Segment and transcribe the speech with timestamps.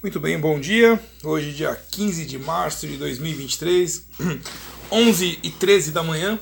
[0.00, 1.00] Muito bem, bom dia.
[1.24, 4.06] Hoje, dia 15 de março de 2023,
[4.92, 6.38] 11 e 13 da manhã,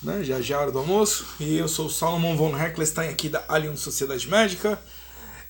[0.00, 0.22] né?
[0.22, 1.26] já já hora do almoço.
[1.40, 4.80] E eu sou o Salomon von Heckelstein aqui da Allianz Sociedade Médica.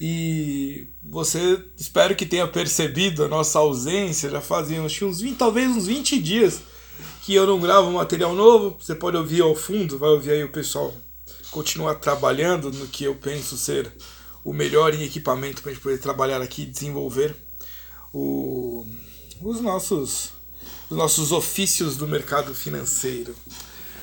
[0.00, 4.30] E você, espero que tenha percebido a nossa ausência.
[4.30, 6.62] Já fazia uns 20, talvez uns 20 dias
[7.20, 8.78] que eu não gravo material novo.
[8.80, 10.94] Você pode ouvir ao fundo, vai ouvir aí o pessoal
[11.50, 13.92] continuar trabalhando no que eu penso ser
[14.44, 17.34] o melhor em equipamento para a gente poder trabalhar aqui e desenvolver
[18.12, 18.86] o,
[19.40, 20.32] os, nossos,
[20.88, 23.34] os nossos ofícios do mercado financeiro.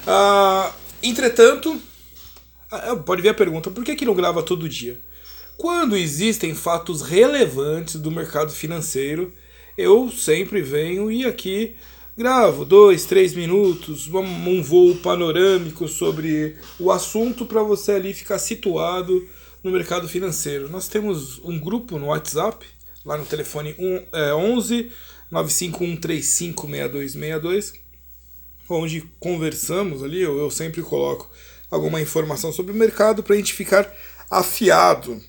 [0.05, 0.71] Ah,
[1.01, 1.79] entretanto,
[2.71, 4.99] ah, pode ver a pergunta: por que, que não grava todo dia?
[5.57, 9.33] Quando existem fatos relevantes do mercado financeiro,
[9.75, 11.75] eu sempre venho e aqui
[12.15, 19.27] gravo dois, três minutos, um voo panorâmico sobre o assunto para você ali ficar situado
[19.63, 20.69] no mercado financeiro.
[20.69, 22.65] Nós temos um grupo no WhatsApp,
[23.05, 23.75] lá no telefone
[24.13, 24.91] 11
[25.31, 27.73] 95135 6262,
[28.69, 31.29] onde conversamos ali, eu, eu sempre coloco
[31.69, 33.91] alguma informação sobre o mercado para a gente ficar
[34.29, 35.21] afiado.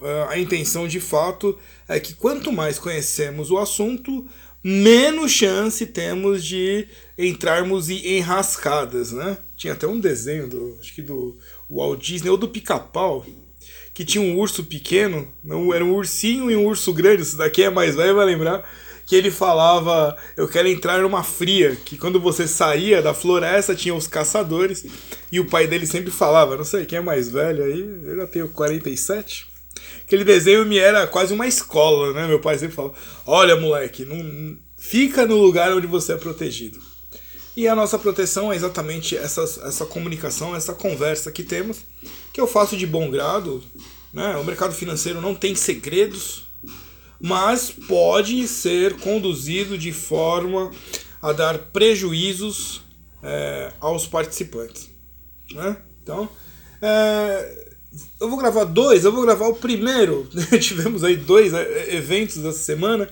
[0.00, 1.58] Uh, a intenção de fato
[1.88, 4.26] é que quanto mais conhecemos o assunto,
[4.62, 9.38] menos chance temos de entrarmos em enrascadas, né?
[9.56, 11.38] Tinha até um desenho do, acho que do
[11.70, 13.24] Walt Disney ou do Pica-Pau,
[13.92, 17.62] que tinha um urso pequeno, não era um ursinho e um urso grande, isso daqui
[17.62, 18.68] é mais velho, vai lembrar,
[19.06, 23.94] que ele falava, eu quero entrar numa fria, que quando você saía da floresta tinha
[23.94, 24.84] os caçadores,
[25.30, 28.26] e o pai dele sempre falava, não sei quem é mais velho aí, eu já
[28.26, 29.46] tenho 47,
[30.06, 32.26] aquele desenho me era quase uma escola, né?
[32.26, 32.94] Meu pai sempre falava:
[33.26, 36.80] Olha, moleque, não fica no lugar onde você é protegido.
[37.56, 41.78] E a nossa proteção é exatamente essa, essa comunicação, essa conversa que temos,
[42.30, 43.64] que eu faço de bom grado.
[44.12, 44.36] Né?
[44.36, 46.44] O mercado financeiro não tem segredos,
[47.18, 50.70] mas pode ser conduzido de forma
[51.22, 52.82] a dar prejuízos
[53.22, 54.90] é, aos participantes.
[55.50, 55.78] Né?
[56.02, 56.28] Então,
[56.82, 57.66] é,
[58.20, 60.28] eu vou gravar dois, eu vou gravar o primeiro.
[60.60, 63.08] Tivemos aí dois é, eventos essa semana.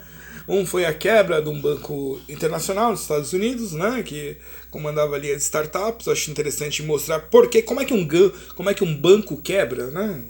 [0.46, 4.36] Um foi a quebra de um banco internacional dos Estados Unidos, né, que
[4.70, 6.08] comandava ali as startups.
[6.08, 8.06] Acho interessante mostrar por que, como é que um
[8.54, 10.22] como é que um banco quebra, né?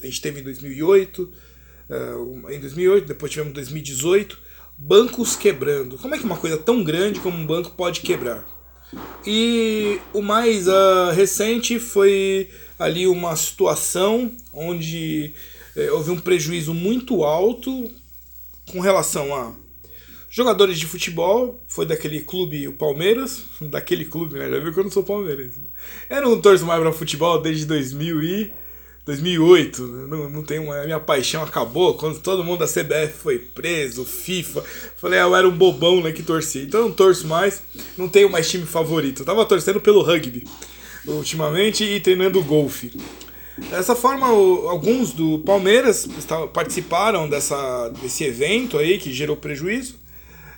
[0.00, 1.32] A gente teve em 2008,
[1.90, 4.38] uh, em 2008, depois tivemos em 2018,
[4.76, 5.98] bancos quebrando.
[5.98, 8.48] Como é que uma coisa tão grande como um banco pode quebrar?
[9.26, 12.48] E o mais uh, recente foi
[12.78, 15.34] ali uma situação onde
[15.76, 17.90] eh, houve um prejuízo muito alto
[18.70, 19.52] com relação a
[20.30, 24.48] jogadores de futebol, foi daquele clube, o Palmeiras, daquele clube, né?
[24.48, 25.54] Já viu que eu não sou Palmeiras.
[26.08, 28.52] Eu não torço mais para futebol desde 2000 e
[29.04, 33.38] 2008, não, não tem uma, a minha paixão acabou quando todo mundo da CBF foi
[33.38, 34.62] preso, FIFA.
[34.96, 36.62] Falei, ah, eu era um bobão né, que torcia.
[36.62, 37.62] Então eu não torço mais,
[37.96, 39.22] não tenho mais time favorito.
[39.22, 40.44] Eu tava torcendo pelo rugby
[41.06, 42.92] ultimamente e treinando golfe.
[43.68, 46.08] Dessa forma, alguns do Palmeiras
[46.52, 49.98] participaram dessa, desse evento aí que gerou prejuízo.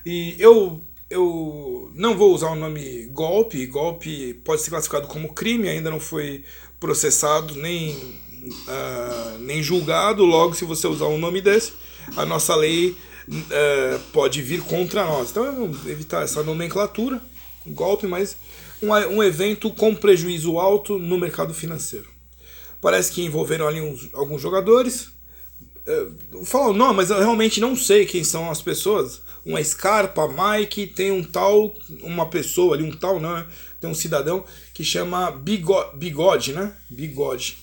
[0.06, 0.80] E eu,
[1.10, 3.66] eu não vou usar o nome golpe.
[3.66, 6.44] Golpe pode ser classificado como crime, ainda não foi
[6.78, 10.24] processado nem, uh, nem julgado.
[10.24, 11.72] Logo, se você usar um nome desse,
[12.16, 12.96] a nossa lei
[13.28, 15.30] uh, pode vir contra nós.
[15.30, 17.20] Então, vamos evitar essa nomenclatura,
[17.66, 18.36] golpe, mas
[18.82, 22.11] um, um evento com prejuízo alto no mercado financeiro.
[22.82, 25.12] Parece que envolveram ali uns, alguns jogadores.
[25.86, 29.22] Uh, falam, não, mas eu realmente não sei quem são as pessoas.
[29.46, 31.72] Uma Scarpa, Mike, tem um tal,
[32.02, 33.46] uma pessoa ali, um tal, né?
[33.80, 34.44] Tem um cidadão
[34.74, 36.72] que chama Bigode, Bigode né?
[36.90, 37.56] Bigode.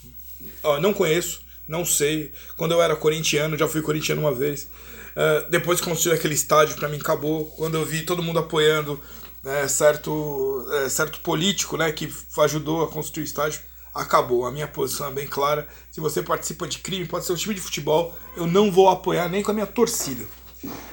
[0.64, 2.32] Uh, não conheço, não sei.
[2.56, 4.70] Quando eu era corintiano, já fui corintiano uma vez.
[5.18, 7.46] Uh, depois que construiu aquele estádio, para mim acabou.
[7.58, 9.02] Quando eu vi todo mundo apoiando
[9.44, 12.10] né, certo, é, certo político né, que
[12.40, 13.60] ajudou a construir o estádio,
[14.00, 14.46] acabou.
[14.46, 15.68] A minha posição é bem clara.
[15.92, 19.30] Se você participa de crime, pode ser um time de futebol, eu não vou apoiar
[19.30, 20.26] nem com a minha torcida.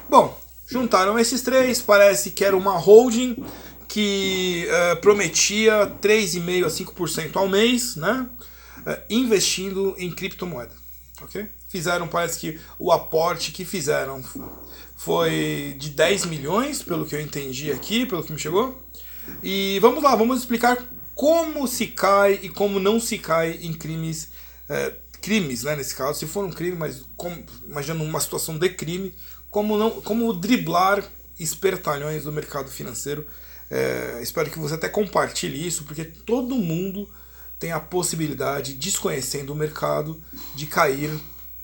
[0.09, 3.37] Bom, juntaram esses três, parece que era uma holding
[3.89, 8.29] que uh, prometia 3,5% a 5% ao mês, né?
[8.79, 10.75] Uh, investindo em criptomoeda.
[11.23, 11.49] Ok?
[11.69, 14.23] Fizeram, parece que o aporte que fizeram
[14.97, 18.83] foi de 10 milhões, pelo que eu entendi aqui, pelo que me chegou.
[19.43, 20.77] E vamos lá, vamos explicar
[21.17, 24.29] como se cai e como não se cai em crimes,
[24.69, 24.93] é,
[25.23, 29.15] crimes, né, nesse caso, se for um crime, mas como, imaginando uma situação de crime,
[29.51, 31.03] como, não, como driblar
[31.41, 33.27] espertalhões do mercado financeiro.
[33.71, 37.09] É, espero que você até compartilhe isso, porque todo mundo
[37.59, 40.23] tem a possibilidade, desconhecendo o mercado,
[40.55, 41.11] de cair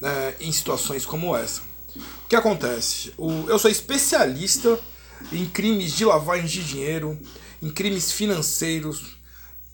[0.03, 1.61] é, em situações como essa.
[2.25, 3.13] O que acontece?
[3.19, 4.81] O, eu sou especialista
[5.31, 7.21] em crimes de lavagem de dinheiro,
[7.61, 9.21] em crimes financeiros,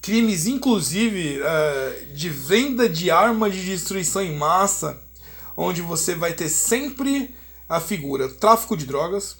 [0.01, 5.01] crimes inclusive uh, de venda de armas de destruição em massa,
[5.57, 7.35] onde você vai ter sempre
[7.69, 9.33] a figura tráfico de drogas,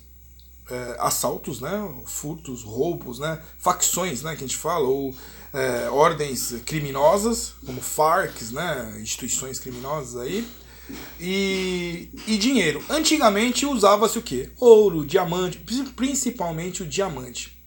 [0.71, 1.71] uh, assaltos, né,
[2.07, 8.51] furtos, roubos, né, facções, né, que a gente fala, ou uh, ordens criminosas, como FARCs,
[8.51, 10.47] né, instituições criminosas aí,
[11.21, 12.83] e, e dinheiro.
[12.89, 14.51] Antigamente usava-se o que?
[14.59, 15.59] Ouro, diamante,
[15.95, 17.58] principalmente o diamante.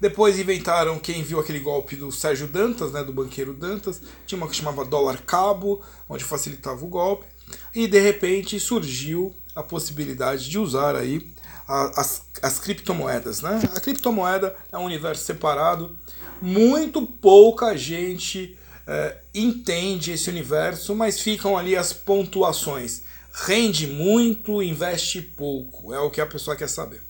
[0.00, 4.48] Depois inventaram quem viu aquele golpe do Sérgio Dantas, né, do banqueiro Dantas, tinha uma
[4.48, 7.26] que chamava dólar cabo, onde facilitava o golpe,
[7.74, 11.30] e de repente surgiu a possibilidade de usar aí
[11.68, 13.60] as, as criptomoedas, né?
[13.74, 15.96] A criptomoeda é um universo separado,
[16.40, 18.56] muito pouca gente
[18.86, 23.02] é, entende esse universo, mas ficam ali as pontuações.
[23.32, 27.09] Rende muito, investe pouco, é o que a pessoa quer saber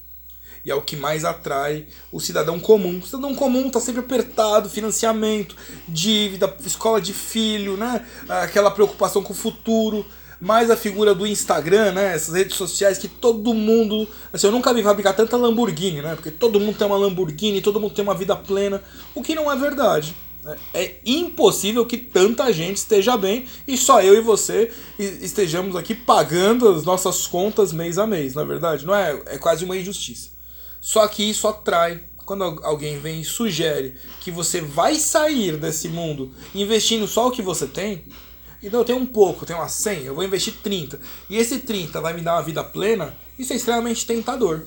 [0.65, 2.99] e é o que mais atrai o cidadão comum.
[2.99, 5.57] O cidadão comum está sempre apertado, financiamento,
[5.89, 8.05] dívida, escola de filho, né?
[8.29, 10.05] aquela preocupação com o futuro.
[10.41, 12.15] Mais a figura do Instagram, né?
[12.15, 14.09] Essas redes sociais que todo mundo.
[14.33, 16.15] Assim, eu nunca vi fabricar tanta Lamborghini, né?
[16.15, 18.83] Porque todo mundo tem uma Lamborghini, todo mundo tem uma vida plena.
[19.15, 20.17] O que não é verdade.
[20.43, 20.57] Né?
[20.73, 26.69] É impossível que tanta gente esteja bem e só eu e você estejamos aqui pagando
[26.69, 28.87] as nossas contas mês a mês, na é verdade.
[28.87, 29.21] Não é?
[29.27, 30.40] É quase uma injustiça.
[30.81, 32.05] Só que isso atrai.
[32.25, 37.43] Quando alguém vem e sugere que você vai sair desse mundo investindo só o que
[37.43, 38.05] você tem,
[38.63, 41.01] então eu tenho um pouco, eu tenho uma 100, eu vou investir 30.
[41.29, 44.65] E esse 30 vai me dar uma vida plena, isso é extremamente tentador.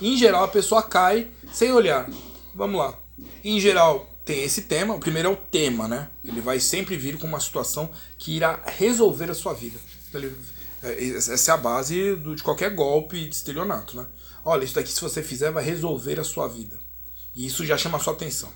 [0.00, 2.08] Em geral, a pessoa cai sem olhar.
[2.54, 2.98] Vamos lá.
[3.44, 4.94] Em geral, tem esse tema.
[4.94, 6.08] O primeiro é o tema, né?
[6.24, 9.78] Ele vai sempre vir com uma situação que irá resolver a sua vida.
[10.08, 10.34] Então, ele,
[10.82, 14.06] é, essa é a base de qualquer golpe de estelionato, né?
[14.44, 16.78] Olha, isso daqui se você fizer vai resolver a sua vida.
[17.34, 18.50] E isso já chama a sua atenção.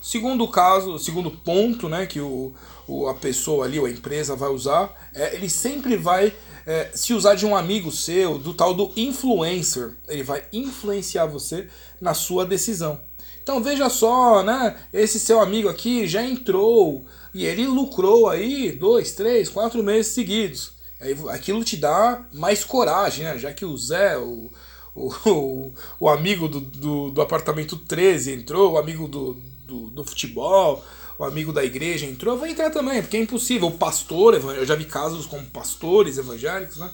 [0.00, 2.54] Segundo caso, segundo ponto, né, que o,
[2.86, 6.32] o, a pessoa ali, ou a empresa vai usar, é, ele sempre vai
[6.64, 9.96] é, se usar de um amigo seu, do tal do influencer.
[10.06, 11.68] Ele vai influenciar você
[12.00, 13.00] na sua decisão.
[13.42, 14.76] Então veja só, né?
[14.92, 20.72] Esse seu amigo aqui já entrou e ele lucrou aí dois, três, quatro meses seguidos.
[21.00, 23.38] Aí aquilo te dá mais coragem, né?
[23.38, 24.50] Já que o Zé, o,
[24.94, 30.84] o, o, amigo do, do, do, apartamento 13 entrou, o amigo do, do, do, futebol,
[31.18, 33.68] o amigo da igreja entrou, vai entrar também, porque é impossível.
[33.68, 36.90] O pastor, eu já vi casos com pastores evangélicos, né?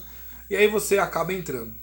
[0.49, 1.73] E aí você acaba entrando.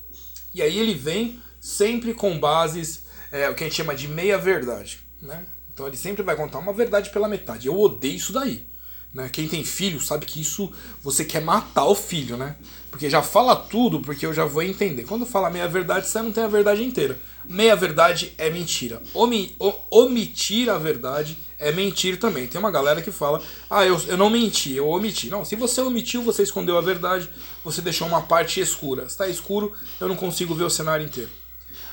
[0.54, 5.00] E aí ele vem sempre com bases, é, o que a gente chama de meia-verdade,
[5.20, 5.46] né?
[5.72, 7.66] Então ele sempre vai contar uma verdade pela metade.
[7.66, 8.66] Eu odeio isso daí.
[9.12, 9.28] Né?
[9.28, 10.72] Quem tem filho sabe que isso
[11.02, 12.56] você quer matar o filho, né?
[12.92, 15.04] Porque já fala tudo, porque eu já vou entender.
[15.04, 17.18] Quando fala meia verdade, você não tem a verdade inteira.
[17.42, 19.02] Meia verdade é mentira.
[19.14, 19.56] Omi,
[19.90, 22.46] omitir a verdade é mentir também.
[22.46, 23.40] Tem uma galera que fala:
[23.70, 25.30] ah, eu, eu não menti, eu omiti.
[25.30, 27.30] Não, se você omitiu, você escondeu a verdade,
[27.64, 29.04] você deixou uma parte escura.
[29.04, 31.30] Está escuro, eu não consigo ver o cenário inteiro.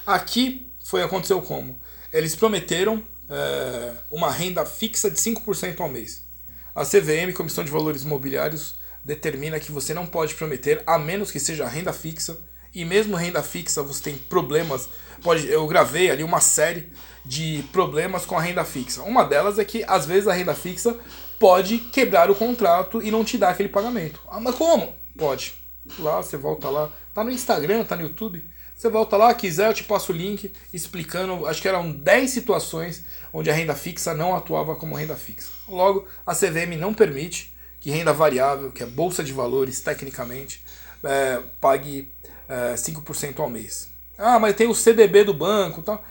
[0.06, 1.80] Aqui foi aconteceu como?
[2.12, 6.28] Eles prometeram é, uma renda fixa de 5% ao mês.
[6.76, 11.40] A CVM, Comissão de Valores Imobiliários, determina que você não pode prometer, a menos que
[11.40, 12.38] seja renda fixa.
[12.74, 14.90] E mesmo renda fixa, você tem problemas.
[15.24, 16.92] Pode, eu gravei ali uma série
[17.26, 19.02] de problemas com a renda fixa.
[19.02, 20.96] Uma delas é que às vezes a renda fixa
[21.40, 24.20] pode quebrar o contrato e não te dar aquele pagamento.
[24.30, 24.94] Ah, mas como?
[25.18, 25.54] Pode.
[25.98, 26.92] Lá, você volta lá.
[27.14, 28.44] Tá no Instagram, tá no YouTube.
[28.76, 33.04] Você volta lá, quiser, eu te passo o link explicando, acho que eram 10 situações
[33.34, 35.50] onde a renda fixa não atuava como renda fixa.
[35.68, 40.64] Logo, a CVM não permite que renda variável, que é bolsa de valores, tecnicamente,
[41.04, 42.12] é, pague
[42.48, 43.90] é, 5% ao mês.
[44.18, 46.04] Ah, mas tem o CDB do banco tal.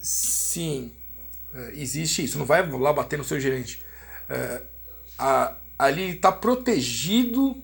[0.00, 0.92] Sim,
[1.54, 2.38] é, existe isso.
[2.38, 3.82] Não vai lá bater no seu gerente.
[4.28, 4.62] É,
[5.18, 7.56] a, ali está protegido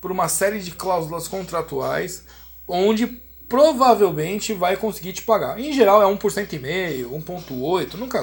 [0.00, 2.24] por uma série de cláusulas contratuais
[2.68, 3.06] onde
[3.48, 5.58] provavelmente vai conseguir te pagar.
[5.58, 8.22] Em geral é 1% e meio, 1.8, nunca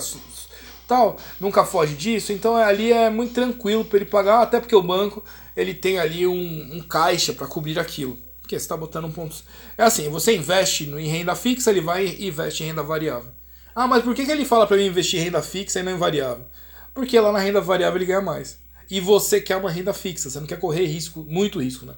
[0.88, 4.84] tal, nunca foge disso, então ali é muito tranquilo para ele pagar, até porque o
[4.84, 5.24] banco
[5.56, 8.18] ele tem ali um, um caixa para cobrir aquilo.
[8.42, 9.36] Porque você está botando um ponto.
[9.78, 13.32] É assim, você investe em renda fixa, ele vai e investe em renda variável.
[13.74, 15.94] Ah, mas por que, que ele fala para mim investir em renda fixa e não
[15.94, 16.46] em variável?
[16.94, 18.60] Porque lá na renda variável ele ganha mais.
[18.90, 21.96] E você quer uma renda fixa, você não quer correr risco, muito risco, né?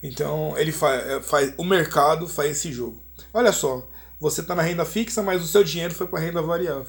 [0.00, 3.02] Então ele faz, é, faz, o mercado faz esse jogo.
[3.34, 3.88] Olha só,
[4.20, 6.86] você está na renda fixa, mas o seu dinheiro foi para renda variável.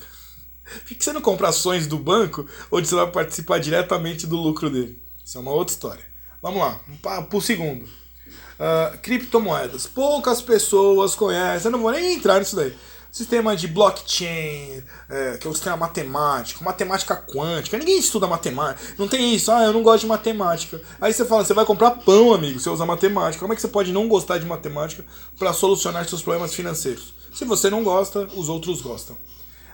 [0.85, 4.69] Por que você não compra ações do banco onde você vai participar diretamente do lucro
[4.69, 5.01] dele?
[5.23, 6.03] Isso é uma outra história.
[6.41, 7.83] Vamos lá, para o segundo.
[7.85, 9.85] Uh, criptomoedas.
[9.87, 12.75] Poucas pessoas conhecem, eu não vou nem entrar nisso daí.
[13.11, 17.77] Sistema de blockchain, é, que é o sistema matemático, matemática quântica.
[17.77, 18.93] Ninguém estuda matemática.
[18.97, 20.79] Não tem isso, ah, eu não gosto de matemática.
[21.01, 23.39] Aí você fala, você vai comprar pão, amigo, você usa matemática.
[23.39, 25.03] Como é que você pode não gostar de matemática
[25.39, 27.13] para solucionar seus problemas financeiros?
[27.33, 29.17] Se você não gosta, os outros gostam.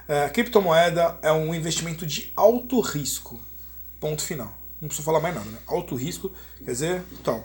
[0.07, 3.39] É, criptomoeda é um investimento de alto risco.
[3.99, 4.53] Ponto final.
[4.81, 5.57] Não preciso falar mais nada, né?
[5.65, 6.31] Alto risco,
[6.63, 7.43] quer dizer, então.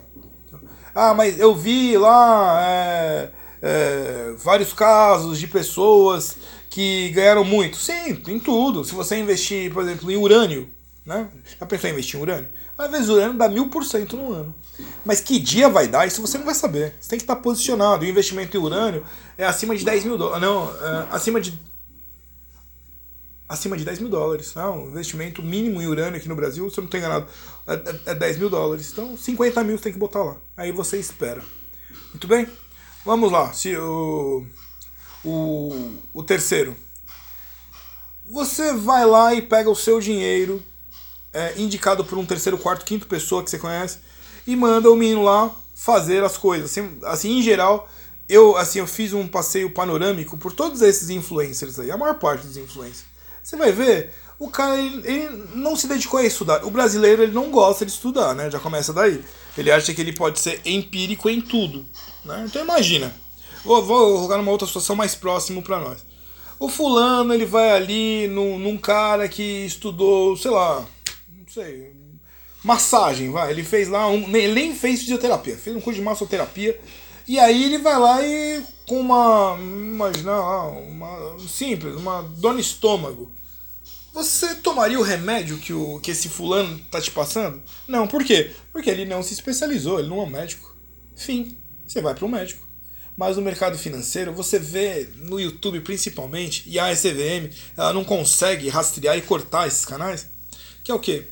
[0.93, 3.29] Ah, mas eu vi lá é,
[3.61, 6.35] é, vários casos de pessoas
[6.69, 7.77] que ganharam muito.
[7.77, 8.83] Sim, tem tudo.
[8.83, 10.69] Se você investir, por exemplo, em urânio,
[11.05, 11.29] né?
[11.59, 12.49] Já pensou em investir em urânio?
[12.77, 14.55] Às vezes o urânio dá mil por cento no ano.
[15.05, 16.95] Mas que dia vai dar, isso você não vai saber.
[16.99, 18.03] Você tem que estar posicionado.
[18.03, 19.05] O investimento em urânio
[19.37, 20.41] é acima de 10 mil dólares.
[20.41, 21.57] Não, é acima de
[23.49, 24.53] acima de 10 mil dólares.
[24.53, 24.63] Né?
[24.87, 27.27] investimento mínimo em urânio aqui no Brasil, se eu não estou enganado,
[27.65, 28.91] é, é 10 mil dólares.
[28.91, 30.37] Então, 50 mil você tem que botar lá.
[30.55, 31.43] Aí você espera.
[32.11, 32.47] Muito bem?
[33.03, 33.51] Vamos lá.
[33.51, 34.45] Se o,
[35.25, 36.77] o, o terceiro.
[38.29, 40.63] Você vai lá e pega o seu dinheiro,
[41.33, 43.97] é, indicado por um terceiro, quarto, quinto pessoa que você conhece,
[44.45, 46.69] e manda o menino lá fazer as coisas.
[46.69, 47.89] Assim, assim em geral,
[48.27, 52.45] eu, assim, eu fiz um passeio panorâmico por todos esses influencers aí, a maior parte
[52.45, 53.05] dos influencers.
[53.41, 56.63] Você vai ver, o cara ele, ele, não se dedicou a estudar.
[56.63, 58.49] O brasileiro ele não gosta de estudar, né?
[58.49, 59.23] Já começa daí.
[59.57, 61.85] Ele acha que ele pode ser empírico em tudo.
[62.23, 62.45] Né?
[62.47, 63.13] Então imagina.
[63.63, 66.05] Vou, vou jogar numa outra situação mais próxima para nós.
[66.57, 70.85] O fulano ele vai ali num, num cara que estudou, sei lá,
[71.29, 71.93] não sei,
[72.63, 73.51] massagem, vai.
[73.51, 76.79] Ele fez lá, um, ele nem fez fisioterapia, fez um curso de massoterapia.
[77.29, 83.31] E aí ele vai lá e com uma, imagina, uma simples, uma dor no estômago.
[84.11, 87.61] Você tomaria o remédio que, o, que esse fulano tá te passando?
[87.87, 88.49] Não, por quê?
[88.73, 90.75] Porque ele não se especializou, ele não é um médico.
[91.15, 91.55] Fim,
[91.85, 92.67] você vai para um médico.
[93.15, 98.69] Mas no mercado financeiro, você vê no YouTube principalmente, e a SVM ela não consegue
[98.69, 100.27] rastrear e cortar esses canais,
[100.83, 101.27] que é o quê?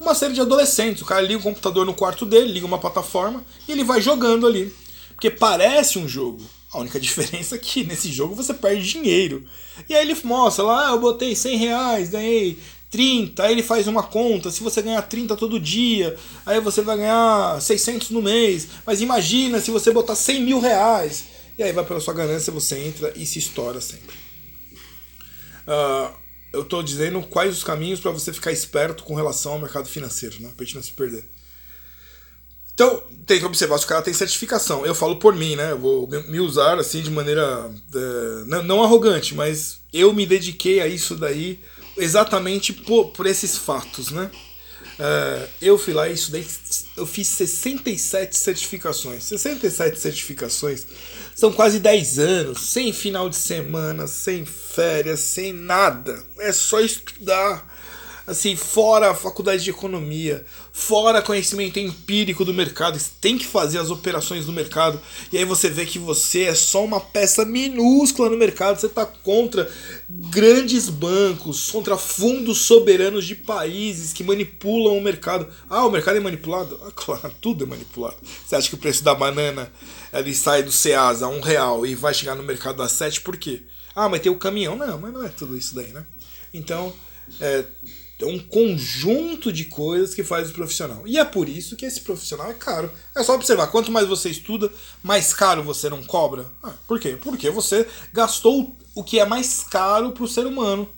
[0.00, 1.02] Uma série de adolescentes.
[1.02, 4.46] O cara liga o computador no quarto dele, liga uma plataforma e ele vai jogando
[4.46, 4.74] ali.
[5.16, 6.44] Porque parece um jogo.
[6.72, 9.44] A única diferença é que nesse jogo você perde dinheiro.
[9.88, 12.58] E aí ele mostra lá, ah, eu botei 100 reais, ganhei
[12.90, 16.96] 30, aí ele faz uma conta, se você ganhar 30 todo dia, aí você vai
[16.98, 18.68] ganhar 600 no mês.
[18.86, 21.24] Mas imagina se você botar 100 mil reais.
[21.58, 24.14] E aí vai pela sua ganância, você entra e se estoura sempre.
[25.66, 26.14] Uh,
[26.52, 30.40] eu estou dizendo quais os caminhos para você ficar esperto com relação ao mercado financeiro,
[30.40, 30.50] né?
[30.54, 31.26] Pra gente não se perder.
[32.76, 34.84] Então, tem que observar se o cara tem certificação.
[34.84, 35.72] Eu falo por mim, né?
[35.72, 40.86] Eu vou me usar assim de maneira é, não, arrogante, mas eu me dediquei a
[40.86, 41.58] isso daí
[41.96, 44.30] exatamente por, por esses fatos, né?
[44.98, 46.46] É, eu fui lá e estudei,
[46.98, 49.24] eu fiz 67 certificações.
[49.24, 50.86] 67 certificações
[51.34, 56.22] são quase 10 anos, sem final de semana, sem férias, sem nada.
[56.40, 57.74] É só estudar
[58.26, 63.78] assim, fora a faculdade de economia, fora conhecimento empírico do mercado, você tem que fazer
[63.78, 65.00] as operações do mercado,
[65.32, 69.06] e aí você vê que você é só uma peça minúscula no mercado, você está
[69.06, 69.70] contra
[70.08, 75.48] grandes bancos, contra fundos soberanos de países que manipulam o mercado.
[75.70, 76.80] Ah, o mercado é manipulado?
[76.84, 78.16] Ah, claro, tudo é manipulado.
[78.46, 79.70] Você acha que o preço da banana
[80.12, 83.36] ele sai do Ceasa a um real e vai chegar no mercado a sete, por
[83.36, 83.62] quê?
[83.94, 84.76] Ah, mas tem o caminhão.
[84.76, 86.04] Não, mas não é tudo isso daí, né?
[86.52, 86.92] Então,
[87.40, 87.64] é,
[88.18, 91.02] é um conjunto de coisas que faz o profissional.
[91.06, 92.90] E é por isso que esse profissional é caro.
[93.14, 96.46] É só observar, quanto mais você estuda, mais caro você não cobra.
[96.62, 97.18] Ah, por quê?
[97.20, 100.88] Porque você gastou o que é mais caro para o ser humano.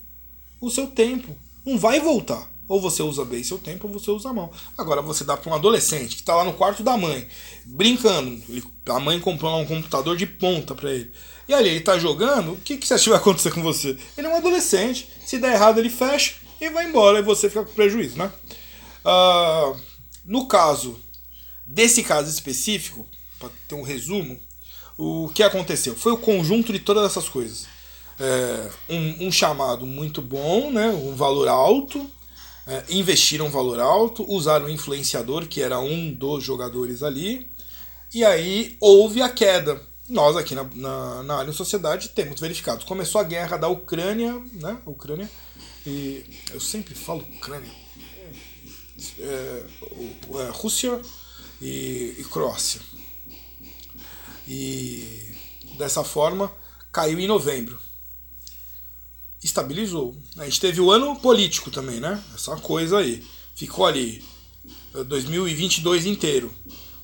[0.60, 1.36] O seu tempo.
[1.66, 2.48] Não vai voltar.
[2.68, 4.50] Ou você usa bem seu tempo, ou você usa mão.
[4.76, 7.26] Agora você dá para um adolescente que está lá no quarto da mãe,
[7.64, 8.40] brincando.
[8.86, 11.10] A mãe comprou um computador de ponta para ele.
[11.48, 13.96] E ali ele está jogando, o que, que você acha que vai acontecer com você?
[14.16, 15.08] Ele é um adolescente.
[15.24, 18.30] Se der errado, ele fecha e vai embora e você fica com prejuízo, né?
[19.04, 19.78] Uh,
[20.24, 20.98] no caso
[21.66, 23.06] desse caso específico,
[23.38, 24.38] para ter um resumo,
[24.96, 25.94] o que aconteceu?
[25.94, 27.66] Foi o conjunto de todas essas coisas.
[28.18, 32.10] É, um, um, chamado muito bom, né, um valor alto,
[32.66, 37.48] é, investiram valor alto, usaram um influenciador, que era um dos jogadores ali,
[38.12, 39.80] e aí houve a queda.
[40.08, 42.84] Nós aqui na, na, na Alien Sociedade temos verificado.
[42.86, 44.78] Começou a guerra da Ucrânia, né?
[44.86, 45.30] Ucrânia
[45.86, 47.70] e eu sempre falo Ucrânia,
[49.18, 49.64] é,
[50.40, 51.00] é, Rússia
[51.60, 52.80] e, e Croácia.
[54.46, 55.34] E
[55.76, 56.52] dessa forma
[56.90, 57.78] caiu em novembro.
[59.42, 60.16] Estabilizou.
[60.36, 62.22] A gente teve o ano político também, né?
[62.34, 63.24] Essa coisa aí.
[63.54, 64.24] Ficou ali
[65.06, 66.52] 2022 é, inteiro.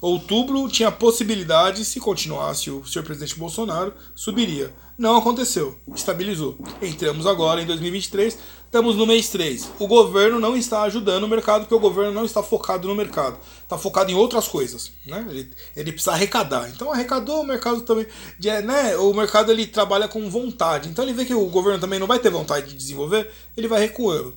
[0.01, 4.75] outubro tinha possibilidade, se continuasse o senhor presidente Bolsonaro, subiria.
[4.97, 6.57] Não aconteceu, estabilizou.
[6.81, 9.71] Entramos agora em 2023, estamos no mês 3.
[9.81, 13.37] O governo não está ajudando o mercado, porque o governo não está focado no mercado,
[13.61, 14.93] está focado em outras coisas.
[15.05, 15.27] Né?
[15.29, 16.71] Ele, ele precisa arrecadar.
[16.71, 18.07] Então arrecadou, o mercado também.
[18.39, 18.97] Né?
[18.99, 20.89] O mercado ele trabalha com vontade.
[20.89, 23.81] Então ele vê que o governo também não vai ter vontade de desenvolver, ele vai
[23.81, 24.37] recuando.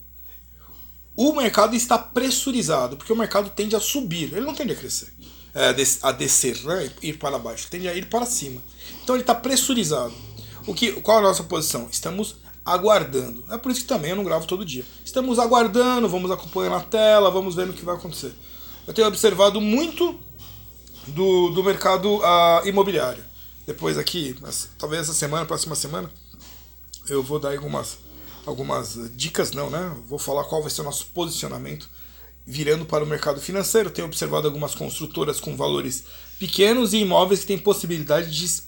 [1.16, 5.14] O mercado está pressurizado, porque o mercado tende a subir, ele não tende a crescer,
[5.54, 6.92] é, a descer, né?
[7.02, 8.62] ir para baixo, tende a ir para cima.
[9.04, 10.27] Então ele está pressurizado.
[10.68, 11.88] O que, qual a nossa posição?
[11.90, 13.46] Estamos aguardando.
[13.50, 14.84] É por isso que também eu não gravo todo dia.
[15.04, 18.34] Estamos aguardando, vamos acompanhando a tela, vamos vendo o que vai acontecer.
[18.86, 20.20] Eu tenho observado muito
[21.08, 23.24] do, do mercado uh, imobiliário.
[23.66, 24.36] Depois aqui,
[24.78, 26.12] talvez essa semana, próxima semana,
[27.08, 27.98] eu vou dar algumas,
[28.46, 29.96] algumas dicas, não, né?
[30.06, 31.90] Vou falar qual vai ser o nosso posicionamento
[32.46, 33.90] virando para o mercado financeiro.
[33.90, 36.04] Tenho observado algumas construtoras com valores
[36.40, 38.68] pequenos e imóveis que têm possibilidade de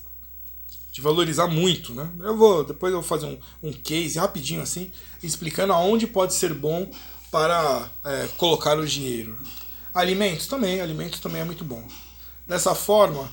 [0.99, 2.11] de valorizar muito, né?
[2.19, 4.91] Eu vou depois eu vou fazer um, um case rapidinho assim,
[5.23, 6.91] explicando aonde pode ser bom
[7.31, 9.37] para é, colocar o dinheiro.
[9.93, 11.81] Alimentos também, alimentos também é muito bom.
[12.45, 13.31] Dessa forma,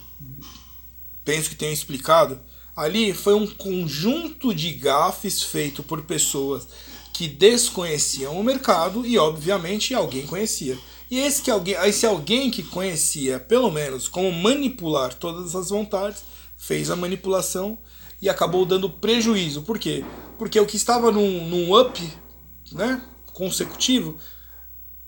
[1.25, 2.41] penso que tenho explicado.
[2.75, 6.69] Ali foi um conjunto de gafes feito por pessoas
[7.13, 10.79] que desconheciam o mercado e, obviamente, alguém conhecia.
[11.11, 16.23] E esse, que alguém, esse alguém que conhecia, pelo menos, como manipular todas as vontades,
[16.67, 17.79] fez a manipulação
[18.21, 19.63] e acabou dando prejuízo.
[19.63, 20.05] Por quê?
[20.37, 22.13] Porque o que estava num, num up
[22.73, 23.01] né,
[23.33, 24.17] consecutivo,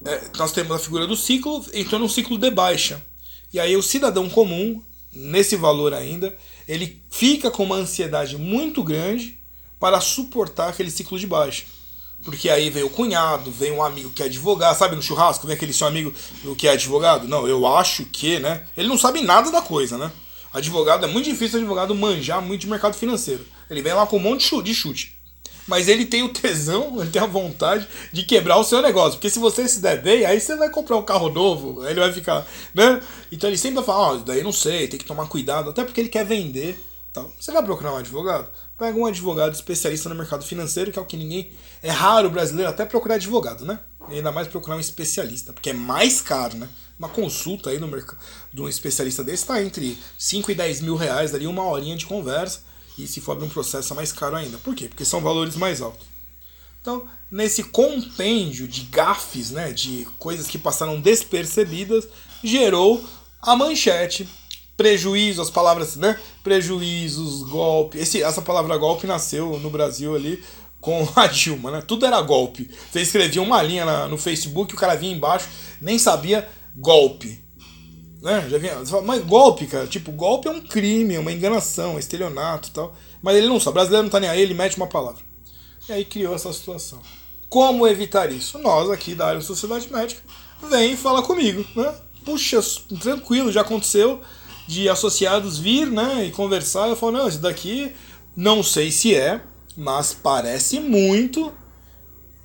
[0.05, 3.05] é, nós temos a figura do ciclo, entrou num ciclo de baixa.
[3.53, 4.81] E aí o cidadão comum,
[5.12, 6.37] nesse valor ainda,
[6.69, 9.38] ele fica com uma ansiedade muito grande
[9.81, 11.65] para suportar aquele ciclo de baixa.
[12.25, 15.57] Porque aí vem o cunhado, vem um amigo que é advogado, sabe no churrasco, vem
[15.57, 16.12] aquele seu amigo
[16.57, 17.27] que é advogado?
[17.27, 18.67] Não, eu acho que, né?
[18.77, 20.11] Ele não sabe nada da coisa, né?
[20.52, 23.45] Advogado, é muito difícil advogado manjar muito de mercado financeiro.
[23.69, 25.19] Ele vem lá com um monte de chute.
[25.67, 29.19] Mas ele tem o tesão, ele tem a vontade de quebrar o seu negócio.
[29.19, 32.00] Porque se você se der bem, aí você vai comprar um carro novo, aí ele
[32.00, 33.00] vai ficar, né?
[33.30, 36.00] Então ele sempre vai falar, oh, daí não sei, tem que tomar cuidado, até porque
[36.00, 36.82] ele quer vender.
[37.11, 38.49] Então, você vai procurar um advogado?
[38.76, 41.52] Pega um advogado especialista no mercado financeiro, que é o que ninguém.
[41.82, 43.80] É raro o brasileiro até procurar advogado, né?
[44.10, 46.68] Ainda mais procurar um especialista, porque é mais caro, né?
[46.99, 48.18] Uma consulta aí no mercado
[48.52, 52.06] de um especialista desse está entre 5 e 10 mil reais, ali uma horinha de
[52.06, 52.62] conversa.
[52.97, 54.58] E se for abrir um processo é mais caro ainda.
[54.58, 54.88] Por quê?
[54.88, 56.06] Porque são valores mais altos.
[56.80, 62.08] Então, nesse compêndio de gafes, né, de coisas que passaram despercebidas,
[62.42, 63.04] gerou
[63.40, 64.28] a manchete
[64.76, 66.18] prejuízo, as palavras, né?
[66.42, 67.99] Prejuízos, golpe.
[67.99, 70.42] Esse, essa palavra golpe nasceu no Brasil ali
[70.80, 71.82] com a Dilma, né?
[71.86, 72.71] Tudo era golpe.
[72.91, 75.49] Você escrevia uma linha na, no Facebook, o cara vinha embaixo,
[75.80, 77.43] nem sabia golpe.
[78.23, 78.49] Né?
[78.49, 82.00] Já vinha, fala, mas golpe, cara, tipo, golpe é um crime, é uma enganação, é
[82.00, 82.95] estelionato e tal.
[83.23, 85.23] Mas ele não sabe, o brasileiro não tá nem aí, ele mete uma palavra.
[85.88, 87.00] E aí criou essa situação.
[87.49, 88.58] Como evitar isso?
[88.58, 90.21] Nós aqui da área da Sociedade Médica,
[90.69, 91.95] vem e fala comigo, né?
[92.25, 92.60] Puxa,
[93.00, 94.21] tranquilo, já aconteceu
[94.67, 97.95] de associados vir, né, e conversar, eu falo, não, isso daqui
[98.36, 99.41] não sei se é,
[99.78, 101.54] mas parece muito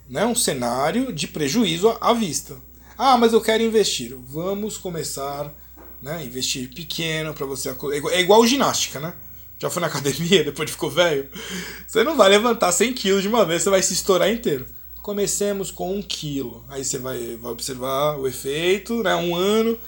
[0.08, 2.56] né, um cenário de prejuízo à vista.
[2.96, 4.16] Ah, mas eu quero investir.
[4.28, 5.52] Vamos começar
[6.00, 7.76] né, investir pequeno para você.
[8.12, 9.16] É igual ginástica, né?
[9.58, 11.28] Já foi na academia depois de ficou velho?
[11.88, 14.68] Você não vai levantar 100 quilos de uma vez, você vai se estourar inteiro.
[15.02, 16.64] Comecemos com um quilo.
[16.70, 19.16] Aí você vai, vai observar o efeito, né?
[19.16, 19.80] Um ano,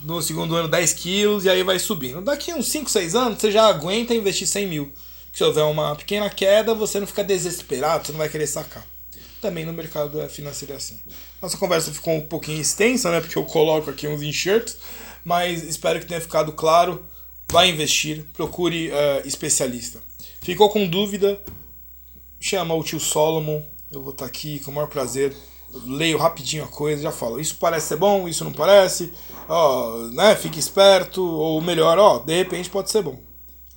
[0.00, 2.22] no segundo ano 10 quilos, e aí vai subindo.
[2.22, 4.92] Daqui uns 5, 6 anos, você já aguenta investir 100 mil
[5.38, 8.84] se houver uma pequena queda, você não fica desesperado, você não vai querer sacar.
[9.40, 11.00] Também no mercado financeiro é assim.
[11.40, 13.20] Nossa conversa ficou um pouquinho extensa, né?
[13.20, 14.78] Porque eu coloco aqui uns enxertos,
[15.24, 17.04] mas espero que tenha ficado claro.
[17.52, 20.02] Vai investir, procure uh, especialista.
[20.42, 21.40] Ficou com dúvida?
[22.40, 25.32] Chama o tio Solomon, eu vou estar aqui com o maior prazer.
[25.86, 27.38] Leio rapidinho a coisa, já falo.
[27.38, 29.12] Isso parece ser bom, isso não parece.
[29.48, 30.34] Ó, né?
[30.34, 33.20] Fique esperto, ou melhor, ó, de repente pode ser bom.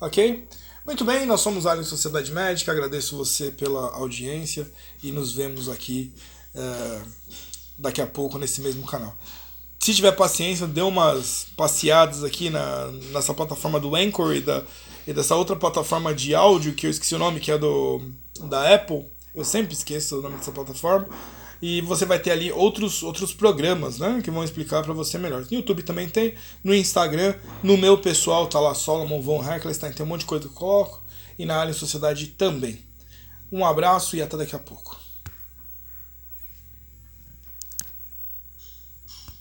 [0.00, 0.44] Ok?
[0.84, 4.68] Muito bem, nós somos a Sociedade Médica, agradeço você pela audiência
[5.00, 6.12] e nos vemos aqui
[6.52, 7.02] é,
[7.78, 9.16] daqui a pouco nesse mesmo canal.
[9.78, 14.64] Se tiver paciência, dê umas passeadas aqui na, nessa plataforma do Anchor e, da,
[15.06, 18.02] e dessa outra plataforma de áudio que eu esqueci o nome, que é do
[18.40, 19.06] da Apple.
[19.32, 21.06] Eu sempre esqueço o nome dessa plataforma
[21.62, 25.42] e você vai ter ali outros, outros programas, né, que vão explicar para você melhor.
[25.42, 30.04] No YouTube também tem, no Instagram, no meu pessoal tá lá Solomon von Heckelstein, tem
[30.04, 31.00] um monte de coisa que eu coloco
[31.38, 32.80] e na Alien Sociedade também.
[33.50, 35.01] Um abraço e até daqui a pouco.